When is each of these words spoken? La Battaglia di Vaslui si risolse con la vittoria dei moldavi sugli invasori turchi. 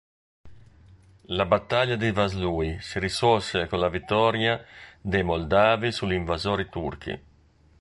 La 1.27 1.45
Battaglia 1.45 1.95
di 1.95 2.09
Vaslui 2.11 2.79
si 2.81 2.97
risolse 2.97 3.67
con 3.67 3.77
la 3.77 3.87
vittoria 3.87 4.65
dei 4.99 5.21
moldavi 5.21 5.91
sugli 5.91 6.13
invasori 6.13 6.67
turchi. 6.69 7.21